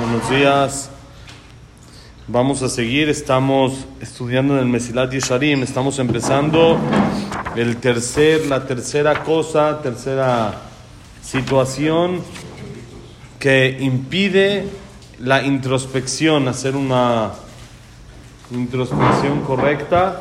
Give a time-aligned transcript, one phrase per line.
[0.00, 0.90] Buenos días.
[2.26, 6.76] Vamos a seguir, estamos estudiando en el Mesilat Yesharim, estamos empezando
[7.54, 10.62] el tercer, la tercera cosa, tercera
[11.22, 12.20] situación
[13.38, 14.66] que impide
[15.20, 17.30] la introspección, hacer una
[18.50, 20.20] introspección correcta.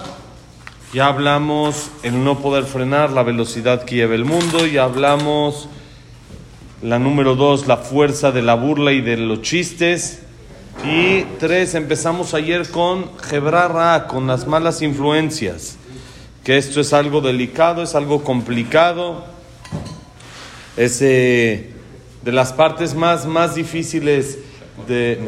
[0.94, 5.70] Ya hablamos el no poder frenar la velocidad que lleva el mundo, ya hablamos
[6.84, 10.20] la número dos, la fuerza de la burla y de los chistes.
[10.86, 15.78] Y tres, empezamos ayer con Gebrarra, con las malas influencias.
[16.44, 19.24] Que esto es algo delicado, es algo complicado.
[20.76, 21.72] Es eh,
[22.22, 24.40] de las partes más, más difíciles
[24.86, 25.20] de.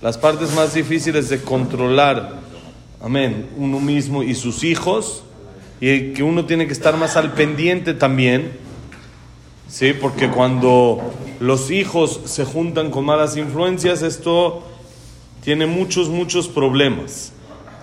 [0.00, 2.34] Las partes más difíciles de controlar,
[3.02, 5.22] amén, uno mismo y sus hijos.
[5.82, 8.67] Y que uno tiene que estar más al pendiente también
[9.68, 9.92] ¿sí?
[9.92, 14.64] Porque cuando los hijos se juntan con malas influencias, esto
[15.42, 17.32] tiene muchos, muchos problemas.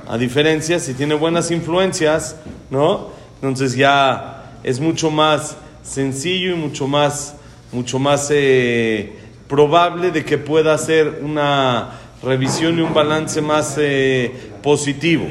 [0.08, 2.36] A diferencia, si tiene buenas influencias,
[2.70, 3.08] ¿no?
[3.36, 7.36] Entonces ya es mucho más sencillo y mucho más,
[7.72, 9.16] mucho más eh,
[9.48, 15.26] probable de que pueda hacer una revisión y un balance más eh, positivo.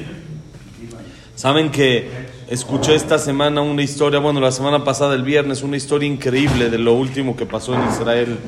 [1.35, 2.24] Saben que
[2.55, 6.79] Escuché esta semana una historia, bueno, la semana pasada, el viernes, una historia increíble de
[6.79, 8.39] lo último que pasó en Israel,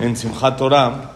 [0.00, 1.10] en Simchat Torah.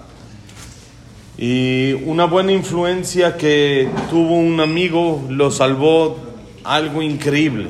[1.38, 6.16] Y una buena influencia que tuvo un amigo lo salvó
[6.64, 7.68] algo increíble.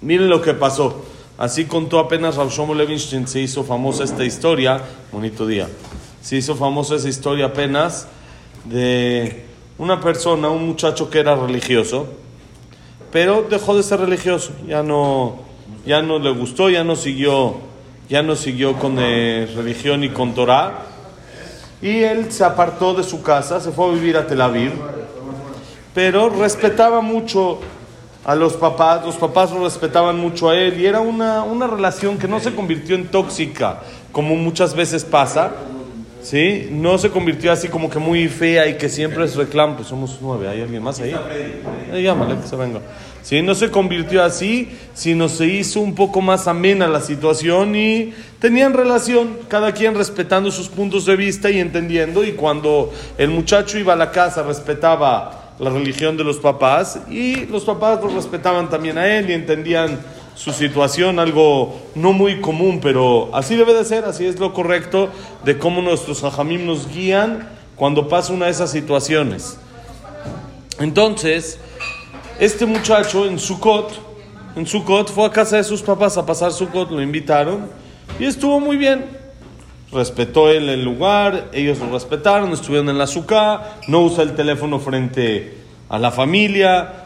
[0.00, 1.04] Miren lo que pasó.
[1.36, 4.80] Así contó apenas Rav Shlomo Levinstein, se hizo famosa esta historia,
[5.12, 5.68] bonito día,
[6.22, 8.08] se hizo famosa esa historia apenas
[8.64, 9.44] de
[9.76, 12.08] una persona, un muchacho que era religioso,
[13.12, 15.36] pero dejó de ser religioso, ya no,
[15.86, 17.56] ya no le gustó, ya no siguió,
[18.08, 20.86] ya no siguió con eh, religión y con Torah,
[21.82, 24.72] y él se apartó de su casa, se fue a vivir a Tel Aviv,
[25.94, 27.58] pero respetaba mucho
[28.24, 32.16] a los papás, los papás lo respetaban mucho a él, y era una, una relación
[32.16, 33.80] que no se convirtió en tóxica,
[34.10, 35.50] como muchas veces pasa,
[36.22, 36.68] ¿sí?
[36.70, 39.76] No se convirtió así como que muy fea y que siempre es reclamo.
[39.76, 41.14] Pues somos nueve, ¿hay alguien más ahí?
[41.92, 42.80] Eh, llámale que se venga.
[43.22, 43.40] ¿Sí?
[43.40, 48.72] No se convirtió así, sino se hizo un poco más amena la situación y tenían
[48.72, 52.24] relación, cada quien respetando sus puntos de vista y entendiendo.
[52.24, 57.46] Y cuando el muchacho iba a la casa, respetaba la religión de los papás y
[57.46, 60.00] los papás lo respetaban también a él y entendían
[60.34, 65.10] su situación, algo no muy común, pero así debe de ser, así es lo correcto
[65.44, 69.58] de cómo nuestros hajamim nos guían cuando pasa una de esas situaciones.
[70.78, 71.58] Entonces,
[72.38, 73.92] este muchacho en Sukkot,
[74.56, 77.68] en Sukkot fue a casa de sus papás a pasar Sukkot, lo invitaron
[78.18, 79.22] y estuvo muy bien.
[79.92, 84.78] Respetó él el lugar, ellos lo respetaron, estuvieron en la suká, no usa el teléfono
[84.78, 85.58] frente
[85.90, 87.04] a la familia,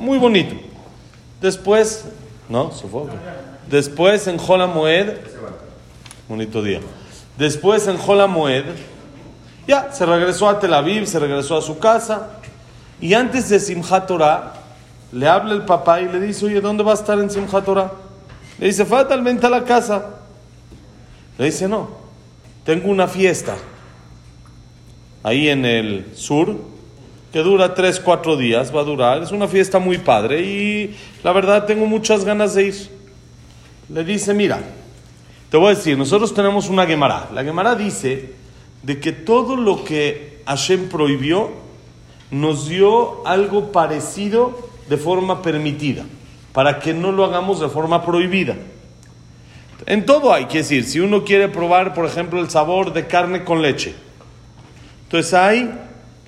[0.00, 0.56] muy bonito.
[1.40, 2.06] Después
[2.50, 2.72] ¿No?
[3.68, 5.18] Después en Jola Moed,
[6.28, 6.80] bonito día.
[7.38, 8.64] Después en Jola Moed,
[9.68, 12.30] ya se regresó a Tel Aviv, se regresó a su casa.
[13.00, 14.54] Y antes de Simchat Torah,
[15.12, 17.92] le habla el papá y le dice: Oye, ¿dónde va a estar en Simchat Torah?
[18.58, 20.06] Le dice: Fatalmente a la casa.
[21.38, 21.88] Le dice: No,
[22.64, 23.54] tengo una fiesta
[25.22, 26.56] ahí en el sur
[27.32, 29.22] que dura tres, cuatro días, va a durar.
[29.22, 32.90] Es una fiesta muy padre y la verdad tengo muchas ganas de ir.
[33.88, 34.60] Le dice, mira,
[35.50, 37.28] te voy a decir, nosotros tenemos una Gemara.
[37.32, 38.32] La Gemara dice
[38.82, 41.50] de que todo lo que Hashem prohibió
[42.30, 46.04] nos dio algo parecido de forma permitida,
[46.52, 48.56] para que no lo hagamos de forma prohibida.
[49.86, 53.44] En todo hay que decir, si uno quiere probar, por ejemplo, el sabor de carne
[53.44, 53.94] con leche,
[55.04, 55.70] entonces hay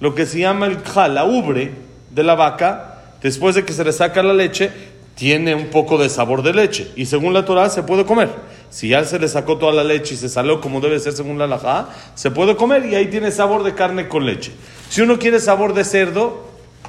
[0.02, 1.70] lo que se llama el kha, la ubre
[2.10, 4.72] de la vaca, después de que se le saca la leche,
[5.14, 6.90] tiene un poco de sabor de leche.
[6.96, 8.28] Y según la Torah se puede comer.
[8.68, 11.38] Si ya se le sacó toda la leche y se salió como debe ser según
[11.38, 14.50] la laja, se puede comer y ahí tiene sabor de carne con leche.
[14.88, 16.48] Si uno quiere sabor de cerdo,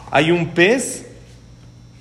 [0.10, 1.06] hay un pez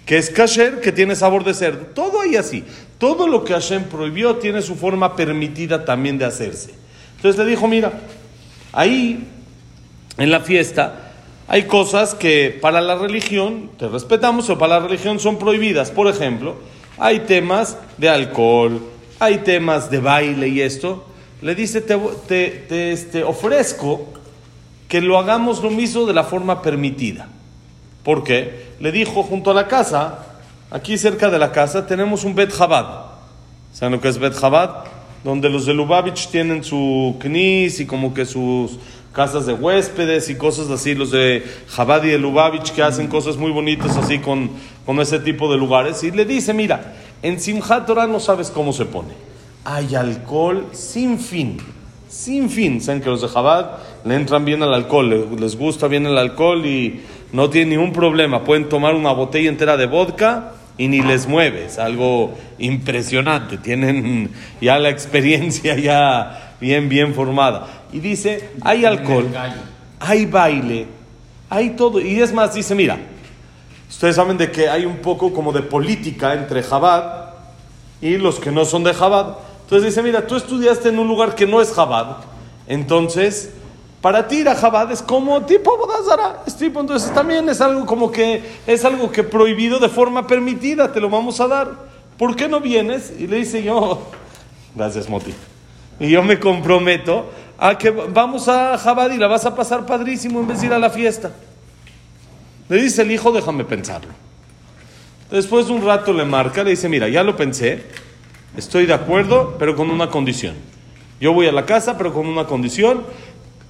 [0.07, 1.89] que es kasher, que tiene sabor de cerdo.
[1.95, 2.65] Todo ahí así.
[2.97, 6.71] Todo lo que Hashem prohibió tiene su forma permitida también de hacerse.
[7.17, 7.93] Entonces le dijo, mira,
[8.73, 9.29] ahí
[10.19, 11.02] en la fiesta,
[11.53, 15.91] hay cosas que para la religión te respetamos o para la religión son prohibidas.
[15.91, 16.57] Por ejemplo,
[16.97, 18.81] hay temas de alcohol,
[19.21, 21.05] hay temas de baile y esto.
[21.43, 24.07] Le dice, te, te, este, ofrezco
[24.89, 27.29] que lo hagamos lo mismo de la forma permitida.
[28.03, 28.69] ¿Por qué?
[28.81, 30.25] Le dijo junto a la casa,
[30.71, 32.51] aquí cerca de la casa, tenemos un Bet.
[32.51, 34.37] ¿Saben lo que es Bet
[35.23, 38.79] donde los de Lubavitch tienen su knis y como que sus
[39.13, 43.37] casas de huéspedes y cosas así, los de Jabad y de Lubavitch que hacen cosas
[43.37, 44.51] muy bonitas así con,
[44.87, 46.03] con ese tipo de lugares.
[46.03, 49.15] Y le dice, mira, en Simchat Torah no sabes cómo se pone.
[49.65, 51.59] Hay alcohol sin fin,
[52.09, 52.81] sin fin.
[52.81, 53.73] Saben que los de Jabad
[54.05, 58.45] le entran bien al alcohol, les gusta bien el alcohol y no tienen ningún problema.
[58.45, 61.67] Pueden tomar una botella entera de vodka y ni les mueve.
[61.67, 63.59] Es algo impresionante.
[63.59, 64.31] Tienen
[64.61, 67.67] ya la experiencia ya bien, bien formada.
[67.93, 69.29] Y dice, hay alcohol,
[69.99, 70.87] hay baile,
[71.51, 72.01] hay todo.
[72.01, 72.99] Y es más, dice, mira,
[73.91, 77.31] ustedes saben de que hay un poco como de política entre Jabad
[78.01, 79.39] y los que no son de Jabad.
[79.65, 82.19] Entonces dice, mira, tú estudiaste en un lugar que no es Jabad.
[82.69, 83.51] Entonces,
[84.01, 87.85] para ti ir a Jabad es como tipo Bodazara, es tipo, entonces también es algo
[87.87, 91.71] como que es algo que prohibido de forma permitida, te lo vamos a dar.
[92.17, 93.13] ¿Por qué no vienes?
[93.19, 94.07] Y le dice yo,
[94.77, 95.35] gracias Moti.
[96.01, 100.49] Y yo me comprometo a que vamos a Jabad la vas a pasar padrísimo en
[100.49, 101.31] vez de ir a la fiesta.
[102.69, 104.11] Le dice el hijo, déjame pensarlo.
[105.31, 107.85] Después de un rato le marca, le dice, mira, ya lo pensé,
[108.57, 110.57] estoy de acuerdo, pero con una condición.
[111.21, 113.05] Yo voy a la casa, pero con una condición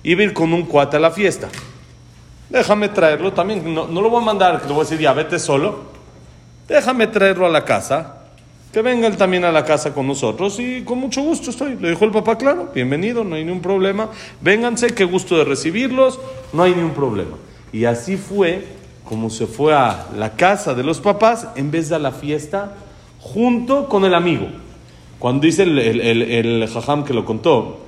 [0.03, 1.49] iba a ir con un cuate a la fiesta.
[2.49, 5.39] Déjame traerlo también, no, lo voy a mandar, que le voy a decir, ya vete
[5.39, 5.85] solo.
[6.67, 8.22] Déjame traerlo a la casa,
[8.73, 11.77] que venga él también a la casa con nosotros y con mucho gusto estoy.
[11.77, 14.09] Le dijo el papá, claro, bienvenido, no hay ningún problema.
[14.41, 16.19] Vénganse, qué gusto de recibirlos,
[16.55, 17.37] no hay ningún problema.
[17.73, 18.65] Y así fue
[19.05, 22.75] como se fue a la casa de los papás en vez de a la fiesta
[23.21, 24.47] junto con el amigo.
[25.19, 27.81] Cuando dice el, el, el, jajam que lo contó,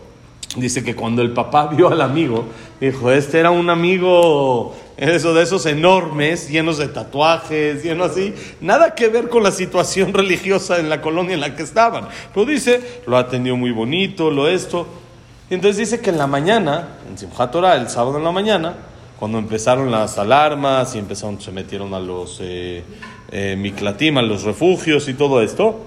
[0.56, 2.46] Dice que cuando el papá vio al amigo,
[2.80, 8.94] dijo, este era un amigo eso, de esos enormes, llenos de tatuajes, llenos así, nada
[8.94, 12.08] que ver con la situación religiosa en la colonia en la que estaban.
[12.32, 14.86] Pero dice, lo atendió muy bonito, lo esto.
[15.50, 18.74] Y entonces dice que en la mañana, en Simchat el sábado en la mañana,
[19.18, 22.82] cuando empezaron las alarmas y empezaron, se metieron a los eh,
[23.30, 25.80] eh, Miklatim, a los refugios y todo esto,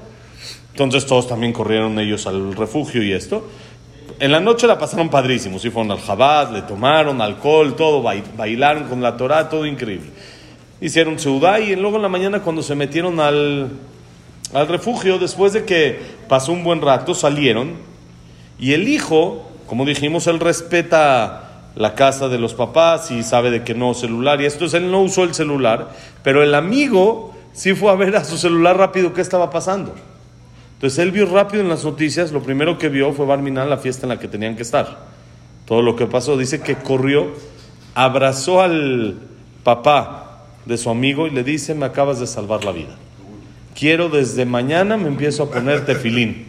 [0.72, 3.48] entonces todos también corrieron ellos al refugio y esto
[4.20, 5.60] en la noche la pasaron padrísimo.
[5.60, 10.10] Sí, fueron al Jabad, le tomaron alcohol, todo, bailaron con la Torah, todo increíble.
[10.82, 13.70] Hicieron ciudad y luego en la mañana cuando se metieron al,
[14.54, 17.74] al refugio, después de que pasó un buen rato, salieron
[18.60, 21.44] y el hijo, como dijimos, él respeta
[21.76, 24.90] la casa de los papás y sabe de que no celular y esto es, él
[24.92, 25.90] no usó el celular,
[26.24, 29.94] pero el amigo sí fue a ver a su celular rápido qué estaba pasando.
[30.78, 34.06] Entonces él vio rápido en las noticias, lo primero que vio fue Barminan, la fiesta
[34.06, 35.08] en la que tenían que estar.
[35.66, 37.34] Todo lo que pasó, dice que corrió,
[37.96, 39.16] abrazó al
[39.64, 42.96] papá de su amigo y le dice, me acabas de salvar la vida.
[43.74, 46.46] Quiero desde mañana me empiezo a poner tefilín.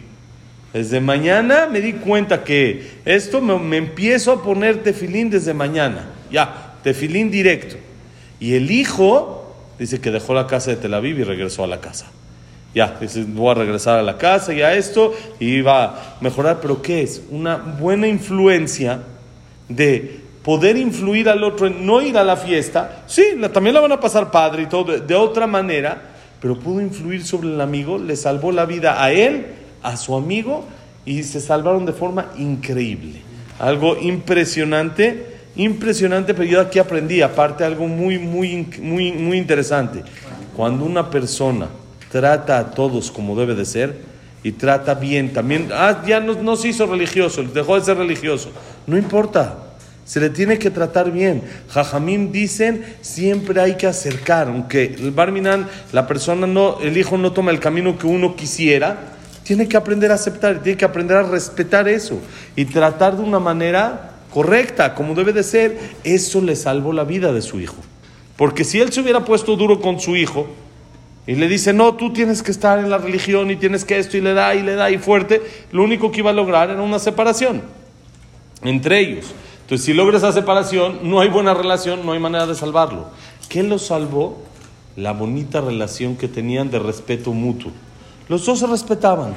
[0.73, 6.07] Desde mañana me di cuenta que esto me, me empiezo a poner tefilín desde mañana.
[6.31, 7.77] Ya, tefilín directo.
[8.39, 11.81] Y el hijo dice que dejó la casa de Tel Aviv y regresó a la
[11.81, 12.11] casa.
[12.73, 12.99] Ya,
[13.29, 16.59] voy a regresar a la casa y a esto y va a mejorar.
[16.61, 17.21] Pero ¿qué es?
[17.31, 18.99] Una buena influencia
[19.67, 23.03] de poder influir al otro en no ir a la fiesta.
[23.07, 23.23] Sí,
[23.53, 26.01] también la van a pasar padre y todo, de, otra manera,
[26.41, 29.47] pero pudo influir sobre el amigo, le salvó la vida a él,
[29.81, 30.65] a su amigo
[31.05, 33.21] y se salvaron de forma increíble.
[33.59, 40.03] Algo impresionante, impresionante, pero yo aquí aprendí, aparte algo muy, muy, muy, muy interesante.
[40.55, 41.67] Cuando una persona
[42.11, 43.97] trata a todos como debe de ser
[44.43, 45.33] y trata bien.
[45.33, 48.51] También, ah, ya no, se hizo religioso, dejó de ser religioso.
[48.87, 49.57] No importa,
[50.05, 51.43] se le tiene que tratar bien.
[51.69, 57.31] Jajamim dicen, siempre hay que acercar, aunque el barminan, la persona no, el hijo no
[57.31, 58.97] toma el camino que uno quisiera,
[59.43, 62.19] tiene que aprender a aceptar, tiene que aprender a respetar eso
[62.55, 65.79] y tratar de una manera correcta, como debe de ser.
[66.03, 67.77] Eso le salvó la vida de su hijo.
[68.37, 70.47] Porque si él se hubiera puesto duro con su hijo,
[71.29, 74.17] y le dice, no, tú tienes que estar en la religión y tienes que esto
[74.17, 76.81] y le da y le da y fuerte, lo único que iba a lograr era
[76.81, 77.61] una separación
[78.63, 79.27] entre ellos.
[79.61, 83.11] Entonces, si logra esa separación, no hay buena relación, no hay manera de salvarlo.
[83.47, 84.41] ¿Qué lo salvó?
[84.95, 87.71] La bonita relación que tenían de respeto mutuo.
[88.29, 89.33] Los dos se respetaban.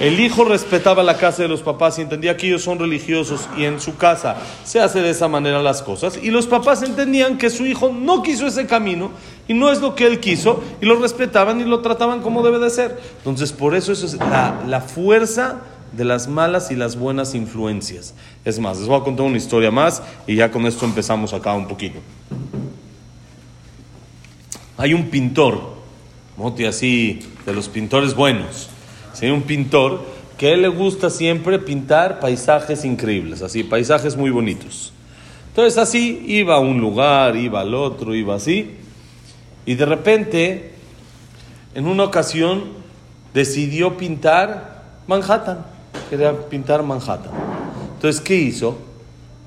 [0.00, 3.64] El hijo respetaba la casa de los papás y entendía que ellos son religiosos y
[3.64, 6.18] en su casa se hace de esa manera las cosas.
[6.20, 9.12] Y los papás entendían que su hijo no quiso ese camino
[9.46, 12.58] y no es lo que él quiso y lo respetaban y lo trataban como debe
[12.58, 13.00] de ser.
[13.18, 15.60] Entonces por eso eso es la, la fuerza
[15.92, 18.14] de las malas y las buenas influencias.
[18.44, 21.54] Es más, les voy a contar una historia más y ya con esto empezamos acá
[21.54, 22.00] un poquito.
[24.76, 25.74] Hay un pintor,
[26.36, 28.68] Moti así, de los pintores buenos.
[29.20, 30.04] Hay un pintor
[30.36, 34.92] que a él le gusta siempre pintar paisajes increíbles, así, paisajes muy bonitos.
[35.48, 38.72] Entonces así iba a un lugar, iba al otro, iba así,
[39.66, 40.72] y de repente,
[41.74, 42.64] en una ocasión,
[43.32, 45.64] decidió pintar Manhattan,
[46.10, 47.32] quería pintar Manhattan.
[47.94, 48.76] Entonces, ¿qué hizo?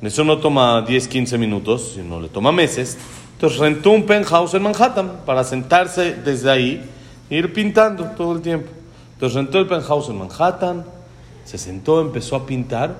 [0.01, 2.97] Eso no toma 10, 15 minutos, sino le toma meses.
[3.33, 6.89] Entonces rentó un penthouse en Manhattan para sentarse desde ahí
[7.29, 8.69] ir pintando todo el tiempo.
[9.13, 10.85] Entonces rentó el penthouse en Manhattan,
[11.45, 12.95] se sentó, empezó a pintar,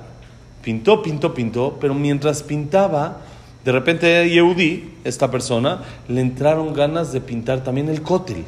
[0.63, 3.17] pintó, pintó, pintó, pero mientras pintaba,
[3.63, 8.45] de repente Yehudi, esta persona, le entraron ganas de pintar también el cótel.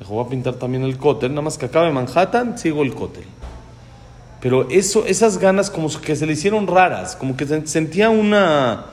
[0.00, 3.24] Dijo, voy a pintar también el cótel, nada más que acabe Manhattan, sigo el cótel.
[4.40, 8.86] Pero eso, esas ganas como que se le hicieron raras, como que sentía una,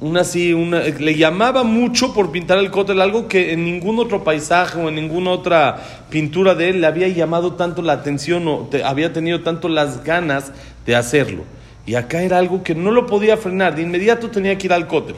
[0.00, 4.24] una así, una, le llamaba mucho por pintar el cótel, algo que en ningún otro
[4.24, 8.70] paisaje o en ninguna otra pintura de él le había llamado tanto la atención o
[8.82, 10.52] había tenido tanto las ganas
[10.86, 11.44] de hacerlo.
[11.84, 14.86] Y acá era algo que no lo podía frenar, de inmediato tenía que ir al
[14.86, 15.16] cótel.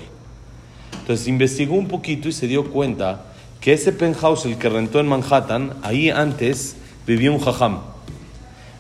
[0.99, 3.27] Entonces investigó un poquito y se dio cuenta
[3.61, 7.79] que ese penthouse, el que rentó en Manhattan, ahí antes vivía un jajam.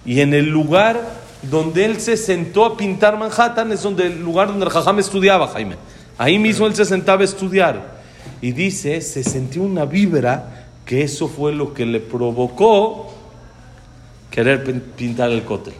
[0.04, 4.48] Y en el lugar donde él se sentó a pintar Manhattan es donde el lugar
[4.48, 5.76] donde el jajam estudiaba, Jaime.
[6.18, 8.02] Ahí mismo él se sentaba a estudiar.
[8.40, 13.12] Y dice, se sintió una vibra que eso fue lo que le provocó
[14.30, 14.64] querer
[14.96, 15.74] pintar el cótel.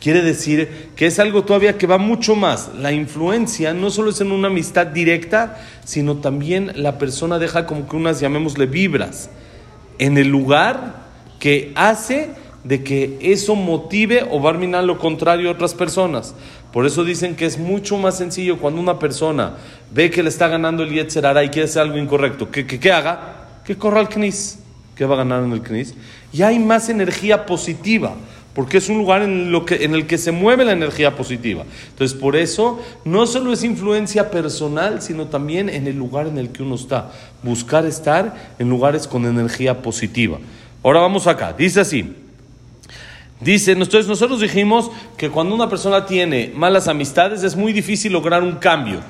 [0.00, 2.70] Quiere decir que es algo todavía que va mucho más.
[2.78, 7.88] La influencia no solo es en una amistad directa, sino también la persona deja como
[7.88, 9.30] que unas, llamémosle, vibras
[9.98, 11.04] en el lugar
[11.38, 12.30] que hace
[12.64, 16.34] de que eso motive o a lo contrario a otras personas.
[16.72, 19.54] Por eso dicen que es mucho más sencillo cuando una persona
[19.92, 22.50] ve que le está ganando el Yetzerara y quiere hacer algo incorrecto.
[22.50, 23.60] ¿Qué, qué, haga?
[23.64, 24.58] Que corra al Knis.
[24.96, 25.94] ¿Qué va a ganar en el Knis?
[26.32, 28.14] Y hay más energía positiva.
[28.54, 31.64] Porque es un lugar en, lo que, en el que se mueve la energía positiva.
[31.90, 36.50] Entonces, por eso, no solo es influencia personal, sino también en el lugar en el
[36.50, 37.10] que uno está.
[37.42, 40.38] Buscar estar en lugares con energía positiva.
[40.84, 41.52] Ahora vamos acá.
[41.52, 42.23] Dice así.
[43.44, 48.42] Dice, entonces nosotros dijimos que cuando una persona tiene malas amistades es muy difícil lograr
[48.42, 49.00] un cambio.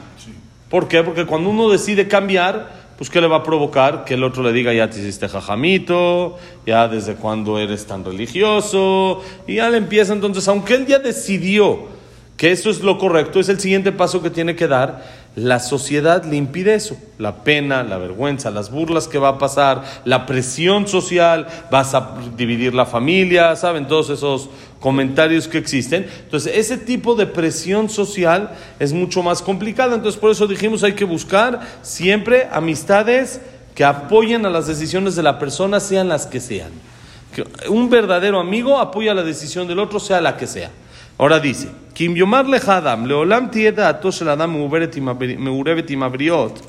[0.68, 1.04] ¿Por qué?
[1.04, 4.04] Porque cuando uno decide cambiar, pues ¿qué le va a provocar?
[4.04, 6.36] Que el otro le diga, ya te hiciste jajamito,
[6.66, 11.94] ya desde cuándo eres tan religioso, y ya le empieza entonces, aunque él ya decidió
[12.36, 15.04] que eso es lo correcto, es el siguiente paso que tiene que dar,
[15.36, 16.96] la sociedad le impide eso.
[17.18, 22.14] La pena, la vergüenza, las burlas que va a pasar, la presión social, vas a
[22.36, 23.88] dividir la familia, ¿saben?
[23.88, 24.48] Todos esos
[24.78, 26.06] comentarios que existen.
[26.24, 29.96] Entonces, ese tipo de presión social es mucho más complicada.
[29.96, 33.40] Entonces, por eso dijimos, hay que buscar siempre amistades
[33.74, 36.70] que apoyen a las decisiones de la persona, sean las que sean.
[37.34, 40.70] Que un verdadero amigo apoya la decisión del otro, sea la que sea.
[41.18, 46.60] Ahora dice, Kim Yomar Lechadam, Leolam Tieda Atos el Adam Meurevet im Abriot,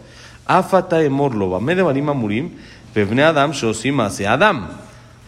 [0.45, 2.51] Afata Emorlo, Bame de Barim Amurim,
[2.93, 4.67] Bevne Adam Shosim Ase Adam.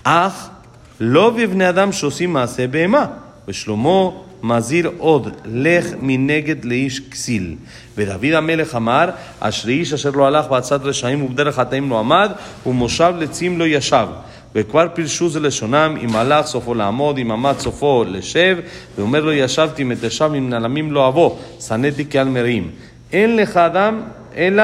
[0.05, 0.51] Ach,
[0.99, 3.05] לא בבני אדם שעושים מעשה בהמה,
[3.47, 4.09] ושלמה
[4.43, 7.55] מזהיר עוד, לך מנגד לאיש כסיל.
[7.97, 9.09] ודוד המלך אמר,
[9.39, 12.31] אשרי איש אשר לא הלך בעצת רשעים ובדרך חטאים לא עמד,
[12.65, 14.07] ומושב לצים לא ישב.
[14.55, 18.57] וכבר פירשו זה לשונם, אם הלך סופו לעמוד, אם עמד סופו לשב,
[18.97, 22.71] ואומר לו ישבתי מתשב, אם נעלמים לא אבוא, שנאתי כעל מרעים.
[23.13, 24.01] אין לך אדם
[24.37, 24.63] אלא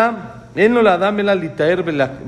[0.56, 1.82] אין לו לאדם אלא להיטהר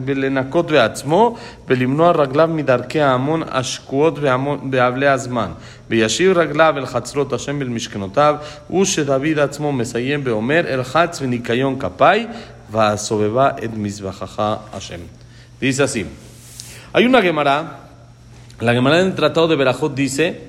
[0.06, 1.36] ולנקות בעצמו
[1.68, 4.20] ולמנוע רגליו מדרכי ההמון השקועות
[4.64, 5.50] בעבלי הזמן
[5.90, 8.36] וישיב רגליו אל חצרות השם ואל משכנותיו
[8.82, 12.28] ושדוד עצמו מסיים ואומר אלחץ וניקיון כפיי
[12.72, 15.00] והסובבה את מזבחך השם.
[15.62, 16.06] Así.
[16.96, 17.90] Hay una Gemara,
[18.62, 20.44] la Gemara en el Tratado de Berajot dice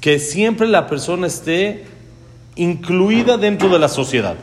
[0.00, 1.86] que siempre la persona esté
[2.54, 4.36] incluida dentro de la sociedad,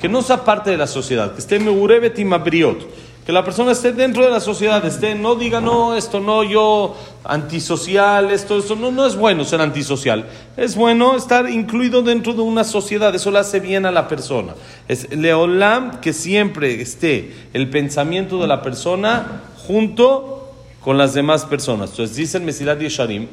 [0.00, 2.78] que no sea parte de la sociedad, que esté meurevet y mabriot,
[3.26, 6.96] que la persona esté dentro de la sociedad, esté, no diga, no, esto no, yo
[7.24, 10.24] antisocial, esto, esto, no, no es bueno ser antisocial,
[10.56, 14.54] es bueno estar incluido dentro de una sociedad, eso le hace bien a la persona.
[14.88, 20.40] Es leolam que siempre esté el pensamiento de la persona junto
[20.84, 21.90] con las demás personas.
[21.90, 23.26] Entonces dice el Mesilat Yesharim,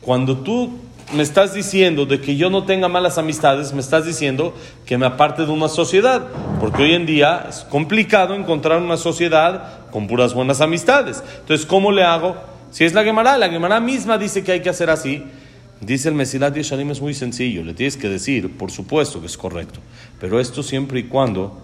[0.00, 0.72] cuando tú
[1.12, 4.54] me estás diciendo de que yo no tenga malas amistades, me estás diciendo
[4.86, 6.26] que me aparte de una sociedad,
[6.60, 11.22] porque hoy en día es complicado encontrar una sociedad con puras buenas amistades.
[11.40, 12.36] Entonces, ¿cómo le hago?
[12.70, 15.22] Si es la Gemara, la Gemara misma dice que hay que hacer así.
[15.82, 19.36] Dice el Mesilat Yesharim es muy sencillo, le tienes que decir, por supuesto que es
[19.36, 19.80] correcto,
[20.18, 21.60] pero esto siempre y cuando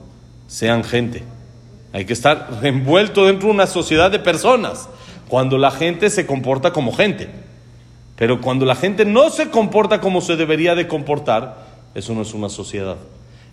[0.46, 1.22] sean gente.
[1.94, 4.86] Hay que estar envuelto dentro de una sociedad de personas
[5.30, 7.28] cuando la gente se comporta como gente.
[8.16, 12.34] Pero cuando la gente no se comporta como se debería de comportar, eso no es
[12.34, 12.96] una sociedad.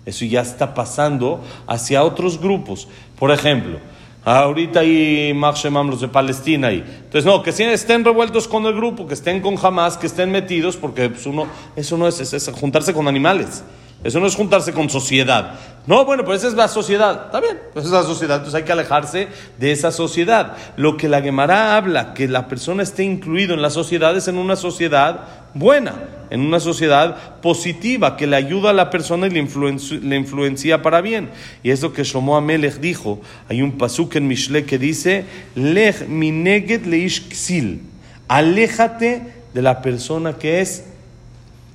[0.06, 2.88] Eso ya está pasando hacia otros grupos.
[3.20, 3.78] Por ejemplo,
[4.26, 6.84] ahorita hay los de Palestina ahí.
[6.86, 10.76] Entonces, no, que estén revueltos con el grupo, que estén con Hamas, que estén metidos,
[10.76, 13.64] porque pues, uno, eso no es, es juntarse con animales.
[14.04, 15.60] Eso no es juntarse con sociedad.
[15.88, 17.27] No, bueno, pues esa es la sociedad.
[17.27, 18.38] Está bien, pues esa es la sociedad.
[18.38, 20.56] Entonces hay que alejarse de esa sociedad.
[20.75, 24.38] Lo que la Gemara habla, que la persona esté incluido en la sociedad, es en
[24.38, 25.22] una sociedad
[25.53, 25.96] buena,
[26.29, 31.29] en una sociedad positiva, que le ayuda a la persona y le, influencia, para bien.
[31.63, 33.22] Y es lo que Shlomo Amelech dijo.
[33.48, 35.25] Hay un pasuk en Mishle que dice,
[35.56, 37.82] Lech mineget leish ksil.
[38.27, 40.84] Aléjate de la persona que es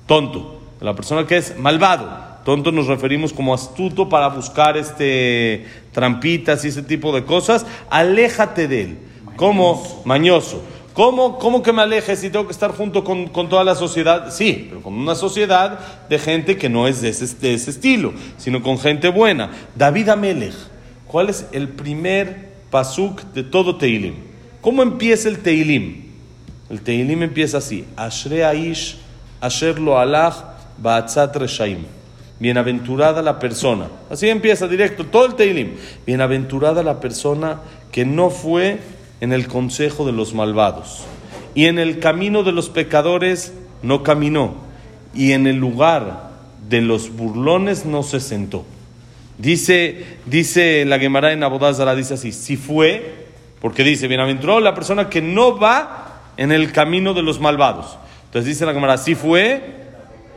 [0.05, 2.32] tonto la persona que es malvado.
[2.43, 7.65] Tonto nos referimos como astuto para buscar este trampitas y ese tipo de cosas.
[7.89, 8.97] Aléjate de él.
[9.37, 10.61] Como mañoso.
[10.93, 14.31] ¿Cómo, ¿Cómo, que me aleje si tengo que estar junto con, con, toda la sociedad?
[14.31, 18.13] Sí, pero con una sociedad de gente que no es de ese, de ese estilo,
[18.37, 19.49] sino con gente buena.
[19.75, 20.53] David Amelech,
[21.07, 24.13] ¿cuál es el primer pasuk de todo Teilim?
[24.61, 26.11] ¿Cómo empieza el Teilim?
[26.69, 28.99] El Teilim empieza así: Ashre Aish,
[29.41, 30.35] Asher Lo Alach,
[30.77, 31.85] Ba'atzat Reshaim.
[32.43, 33.87] Bienaventurada la persona.
[34.09, 35.75] Así empieza directo todo el Teilim.
[36.05, 38.79] Bienaventurada la persona que no fue
[39.21, 41.05] en el consejo de los malvados.
[41.55, 44.55] Y en el camino de los pecadores no caminó.
[45.15, 46.31] Y en el lugar
[46.67, 48.65] de los burlones no se sentó.
[49.37, 53.23] Dice, dice la Gemara en Abodazara, dice así, si fue,
[53.61, 57.97] porque dice, bienaventurada la persona que no va en el camino de los malvados.
[58.25, 59.82] Entonces dice la Gemara, si fue,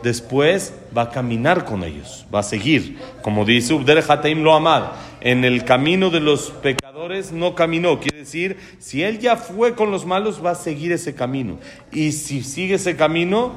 [0.07, 2.97] después va a caminar con ellos, va a seguir.
[3.23, 7.99] Como dice Ubder Hataim lo amad, en el camino de los pecadores no caminó.
[7.99, 11.59] Quiere decir, si él ya fue con los malos, va a seguir ese camino.
[11.91, 13.55] Y si sigue ese camino,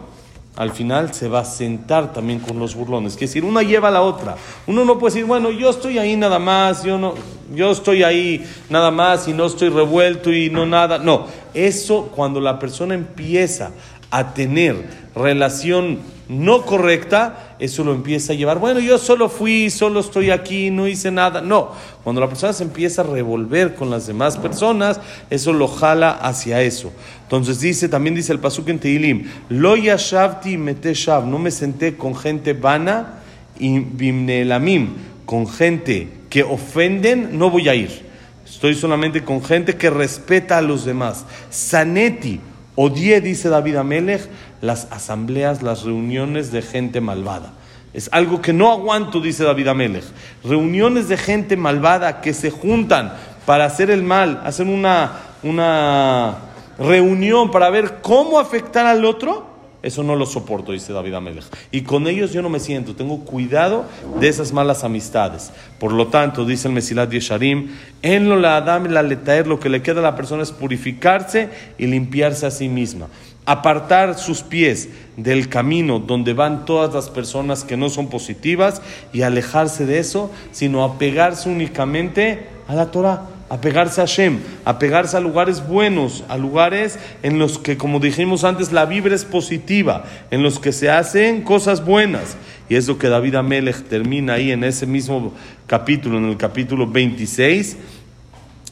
[0.56, 3.14] al final se va a sentar también con los burlones.
[3.14, 4.36] Quiere decir, una lleva a la otra.
[4.66, 7.14] Uno no puede decir, bueno, yo estoy ahí nada más, yo no,
[7.54, 10.98] yo estoy ahí nada más y no estoy revuelto y no nada.
[10.98, 13.70] No, eso cuando la persona empieza
[14.10, 20.00] a tener relación no correcta, eso lo empieza a llevar, bueno, yo solo fui, solo
[20.00, 21.42] estoy aquí, no hice nada.
[21.42, 21.72] No,
[22.04, 26.62] cuando la persona se empieza a revolver con las demás personas, eso lo jala hacia
[26.62, 26.94] eso.
[27.24, 32.16] Entonces dice, también dice el pasuk en Teilim, lo yashavti meteshav, no me senté con
[32.16, 33.22] gente vana
[33.58, 34.90] y bimnelamim,
[35.26, 38.08] con gente que ofenden, no voy a ir.
[38.46, 41.26] Estoy solamente con gente que respeta a los demás.
[41.50, 42.40] Saneti,
[42.82, 44.30] Odie, dice David Amelech,
[44.62, 47.52] las asambleas, las reuniones de gente malvada.
[47.94, 50.06] Es algo que no aguanto, dice David Amelech.
[50.46, 53.12] Reuniones de gente malvada que se juntan
[53.46, 55.12] para hacer el mal, hacer una,
[55.44, 56.38] una
[56.78, 59.49] reunión para ver cómo afectar al otro.
[59.82, 61.46] Eso no lo soporto, dice David Amelech.
[61.72, 62.96] Y con ellos yo no me siento.
[62.96, 63.86] Tengo cuidado
[64.20, 65.52] de esas malas amistades.
[65.80, 67.70] Por lo tanto, dice el Mesilat Yesharim,
[68.02, 71.50] en lo la Adam la letaer, lo que le queda a la persona es purificarse
[71.78, 73.08] y limpiarse a sí misma.
[73.46, 78.82] Apartar sus pies del camino donde van todas las personas que no son positivas
[79.14, 85.20] y alejarse de eso, sino apegarse únicamente a la Torah apegarse a Shem, apegarse a
[85.20, 90.44] lugares buenos, a lugares en los que, como dijimos antes, la vibra es positiva, en
[90.44, 92.38] los que se hacen cosas buenas.
[92.70, 95.34] Y es lo que David Amelech termina ahí en ese mismo
[95.66, 97.78] capítulo, en el capítulo 26.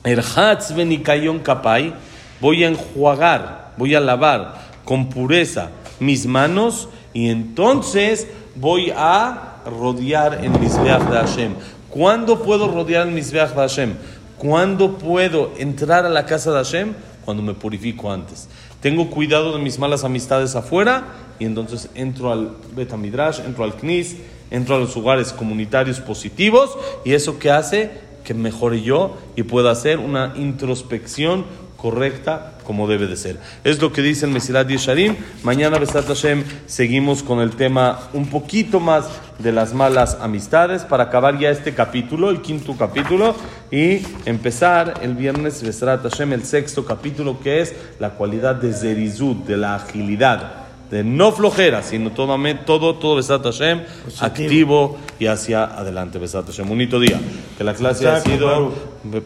[0.03, 1.93] Erhatz benikayon kapai,
[2.39, 10.45] voy a enjuagar, voy a lavar con pureza mis manos y entonces voy a rodear
[10.45, 11.53] en Mizbeach de Hashem.
[11.89, 13.93] ¿Cuándo puedo rodear en Mizbeach de Hashem?
[14.37, 16.93] ¿Cuándo puedo entrar a la casa de Hashem?
[17.25, 18.47] Cuando me purifico antes.
[18.81, 21.05] Tengo cuidado de mis malas amistades afuera
[21.39, 24.17] y entonces entro al Betamidrash, entro al Knis,
[24.51, 27.91] entro a los lugares comunitarios positivos y eso que hace
[28.23, 31.45] que mejore yo y pueda hacer una introspección
[31.77, 33.37] correcta como debe de ser.
[33.63, 35.15] Es lo que dice el Mesilat Yesharim.
[35.43, 39.05] Mañana, Besat Hashem, seguimos con el tema un poquito más
[39.39, 43.35] de las malas amistades para acabar ya este capítulo, el quinto capítulo,
[43.71, 49.45] y empezar el viernes, Besat Hashem, el sexto capítulo, que es la cualidad de Zerizut,
[49.45, 53.81] de la agilidad de no flojera, sino todo, todo, todo Besat Hashem,
[54.21, 56.67] activo y hacia adelante, Besat Hashem.
[56.67, 57.19] Bonito día.
[57.57, 58.71] Que la clase ha sido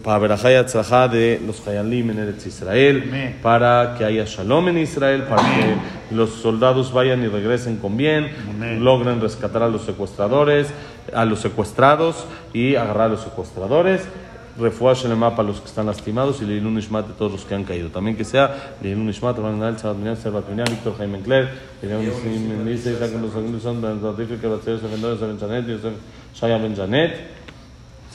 [0.04, 5.24] para Berajaya Tzajá de los Hayalim en Eretz Israel, para que haya Shalom en Israel,
[5.24, 8.32] para que los soldados vayan y regresen con bien,
[8.80, 10.67] logren rescatar a los secuestradores,
[11.13, 14.02] a los secuestrados y agarrar a los secuestradores
[14.57, 17.63] refuá shelema para los que están lastimados y leilun ishmat de todos los que han
[17.63, 17.89] caído.
[17.89, 21.49] También que sea leilun ishmat, Ron Nal, Sabat Minyan, Servat Minyan, Víctor Jaime Cler,
[21.81, 25.93] Leilun Dice, Isaac los segundos son Ben Zatif, que Batzer, Sefendor, Ben Janet, Yosef
[26.33, 27.41] Shaya Ben Janet.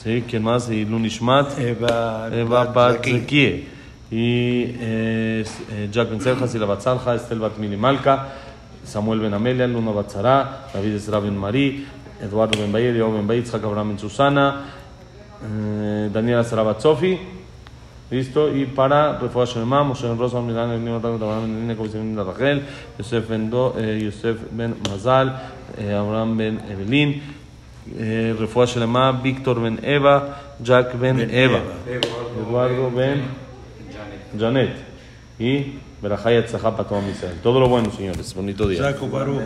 [0.03, 0.69] Sí, ¿quién más?
[0.69, 3.11] Leilun ishmat, Eva, Eva Bat Bat Zaki.
[3.11, 3.77] Zekie.
[4.09, 8.29] Y eh, eh, Jack Ben Serja, Sila Bat Salja, Estel Bat Mili Malka,
[8.85, 11.85] Samuel Ben Amelia, Luna Bat Zara, David Ezra Ben Marí,
[12.21, 14.76] Eduardo Ben Bayer, Diego Ben Bayer, Itzhak Abraham Ben Susana,
[15.43, 17.17] eh, Daniela Sarabat Sofi.
[18.09, 21.75] Listo, y para Refuah Shemá, Moshe Ben Rosa, Milán, el niño Taco, Abraham Ben Nina,
[21.75, 22.63] Comisión de Rachel,
[22.97, 25.37] Yosef Ben, Do, eh, Yosef Ben Mazal,
[25.77, 27.21] eh, Abraham Ben Evelyn,
[27.97, 31.59] eh, Refuah Shemá, Víctor Ben Eva, Jack Ben, Eva,
[32.39, 33.23] Eduardo Ben
[34.39, 34.77] Janet,
[35.37, 38.33] y Berajay Atzahá para todo lo bueno, señores.
[38.33, 38.83] Bonito día.
[38.83, 39.41] Jacob Baruch.